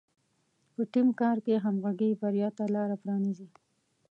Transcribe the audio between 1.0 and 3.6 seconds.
کار کې همغږي بریا ته لاره پرانیزي.